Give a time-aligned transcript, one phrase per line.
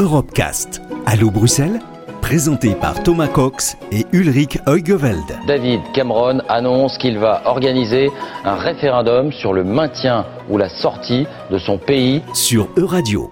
[0.00, 0.80] Europecast.
[1.04, 1.78] Allô Bruxelles?
[2.22, 5.38] Présenté par Thomas Cox et Ulrich Heugeveld.
[5.46, 8.10] David Cameron annonce qu'il va organiser
[8.46, 13.30] un référendum sur le maintien ou la sortie de son pays sur Euradio.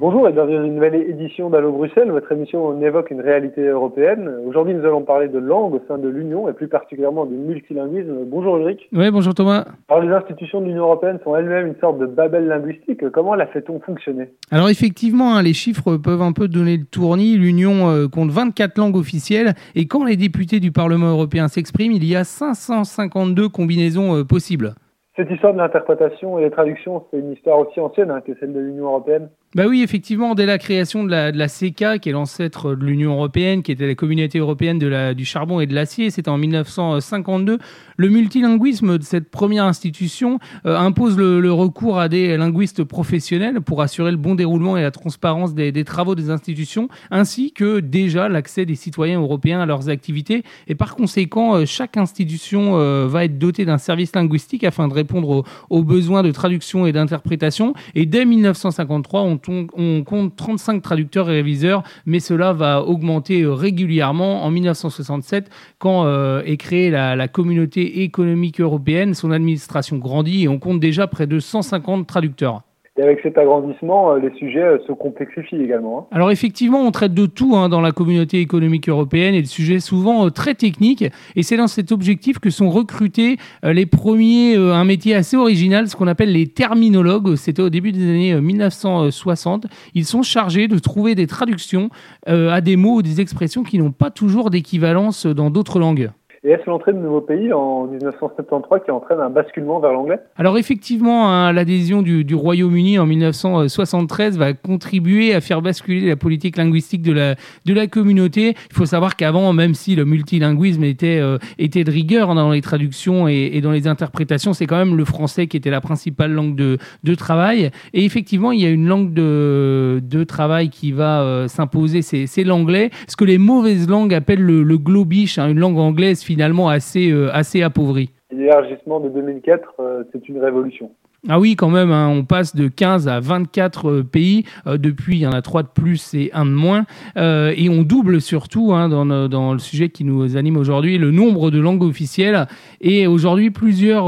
[0.00, 2.10] Bonjour et bienvenue dans une nouvelle édition d'Allo Bruxelles.
[2.10, 4.28] Votre émission on évoque une réalité européenne.
[4.44, 8.24] Aujourd'hui, nous allons parler de langue au sein de l'Union et plus particulièrement du multilinguisme.
[8.26, 8.80] Bonjour Ulrich.
[8.92, 9.64] Oui, bonjour Thomas.
[9.88, 13.08] Alors, les institutions de l'Union européenne sont elles-mêmes une sorte de babel linguistique.
[13.10, 14.30] Comment la fait-on fonctionner?
[14.50, 17.36] Alors, effectivement, hein, les chiffres peuvent un peu donner le tournis.
[17.36, 22.04] L'Union euh, compte 24 langues officielles et quand les députés du Parlement européen s'expriment, il
[22.04, 24.74] y a 552 combinaisons euh, possibles.
[25.16, 28.52] Cette histoire de l'interprétation et des traductions, c'est une histoire aussi ancienne hein, que celle
[28.52, 29.28] de l'Union européenne.
[29.54, 32.84] Bah oui, effectivement, dès la création de la, de la CECA, qui est l'ancêtre de
[32.84, 36.28] l'Union européenne, qui était la communauté européenne de la, du charbon et de l'acier, c'était
[36.28, 37.58] en 1952,
[37.96, 43.60] le multilinguisme de cette première institution euh, impose le, le, recours à des linguistes professionnels
[43.60, 47.78] pour assurer le bon déroulement et la transparence des, des travaux des institutions, ainsi que
[47.78, 50.42] déjà l'accès des citoyens européens à leurs activités.
[50.66, 54.94] Et par conséquent, euh, chaque institution euh, va être dotée d'un service linguistique afin de
[54.94, 57.74] répondre aux, aux besoins de traduction et d'interprétation.
[57.94, 63.52] Et dès 1953, on on, compte 35 traducteurs et réviseurs, mais cela va augmenter euh,
[63.52, 69.14] régulièrement en 1967 quand euh, est créée la, la, communauté économique européenne.
[69.14, 72.62] Son administration grandit et on compte déjà près de 150 traducteurs.
[72.96, 75.98] Et avec cet agrandissement, euh, les sujets euh, se complexifient également.
[75.98, 76.14] Hein.
[76.14, 79.80] Alors effectivement, on traite de tout hein, dans la communauté économique européenne et de sujets
[79.80, 81.04] souvent euh, très techniques.
[81.34, 85.96] Et c'est dans cet objectif que sont recrutés les premiers, un métier assez original, ce
[85.96, 87.34] qu'on appelle les terminologues.
[87.34, 89.66] C'était au début des années 1960.
[89.94, 91.88] Ils sont chargés de trouver des traductions
[92.26, 96.10] à des mots ou des expressions qui n'ont pas toujours d'équivalence dans d'autres langues.
[96.46, 100.18] Et est-ce l'entrée de nouveaux pays en 1973 qui entraîne un basculement vers l'anglais?
[100.36, 106.58] Alors effectivement, hein, l'adhésion du, Royaume-Uni en 1973 va contribuer à faire basculer la politique
[106.58, 108.56] linguistique de la, communauté.
[108.70, 112.60] Il faut savoir qu'avant, même si le multilinguisme était, euh, était de rigueur dans les
[112.60, 116.32] traductions et, et dans les interprétations, c'est quand même le français qui était la principale
[116.32, 117.70] langue de, de travail.
[117.94, 122.44] Et effectivement, il y a une langue de, de travail qui va euh, s'imposer, c'est
[122.44, 122.90] l'anglais.
[123.08, 127.12] Ce que les mauvaises langues appellent le, le globish, hein, une langue anglaise finalement assez,
[127.12, 128.10] euh, assez appauvri.
[128.32, 130.90] L'élargissement de 2004, euh, c'est une révolution.
[131.26, 134.44] Ah oui, quand même, hein, on passe de 15 à 24 euh, pays.
[134.66, 136.84] Euh, depuis, il y en a 3 de plus et 1 de moins.
[137.16, 140.98] Euh, et on double surtout, hein, dans, le, dans, le sujet qui nous anime aujourd'hui,
[140.98, 142.46] le nombre de langues officielles.
[142.82, 144.04] Et aujourd'hui, plusieurs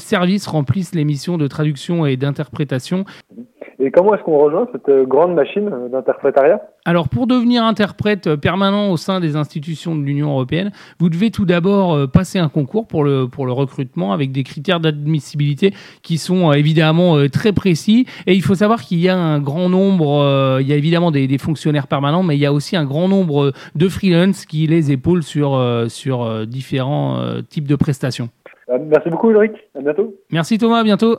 [0.00, 3.04] services remplissent les missions de traduction et d'interprétation.
[3.86, 6.60] Et comment est-ce qu'on rejoint cette grande machine d'interprétariat?
[6.84, 11.44] Alors, pour devenir interprète permanent au sein des institutions de l'Union européenne, vous devez tout
[11.44, 16.52] d'abord passer un concours pour le, pour le recrutement avec des critères d'admissibilité qui sont
[16.52, 18.06] évidemment très précis.
[18.26, 21.28] Et il faut savoir qu'il y a un grand nombre, il y a évidemment des,
[21.28, 24.90] des, fonctionnaires permanents, mais il y a aussi un grand nombre de freelance qui les
[24.90, 28.30] épaulent sur, sur différents types de prestations.
[28.68, 30.16] Merci beaucoup Ulrich, à bientôt.
[30.32, 31.18] Merci Thomas, à bientôt.